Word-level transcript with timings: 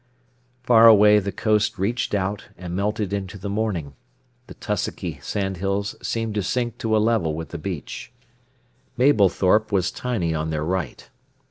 Far 0.63 0.87
away 0.87 1.19
the 1.19 1.31
coast 1.31 1.77
reached 1.77 2.15
out, 2.15 2.45
and 2.57 2.75
melted 2.75 3.13
into 3.13 3.37
the 3.37 3.51
morning, 3.51 3.93
the 4.47 4.55
tussocky 4.55 5.19
sandhills 5.21 5.95
seemed 6.01 6.33
to 6.33 6.41
sink 6.41 6.79
to 6.79 6.97
a 6.97 6.97
level 6.97 7.35
with 7.35 7.49
the 7.49 7.59
beach. 7.59 8.11
Mablethorpe 8.97 9.71
was 9.71 9.91
tiny 9.91 10.33
on 10.33 10.49
their 10.49 10.65
right. 10.65 11.07